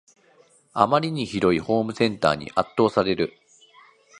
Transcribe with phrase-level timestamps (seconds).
[0.73, 3.33] あまりに広いホームセンターに圧倒される